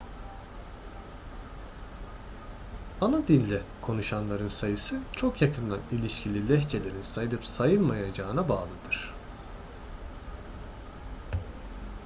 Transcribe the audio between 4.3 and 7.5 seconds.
sayısı çok yakından ilişkili lehçelerin sayılıp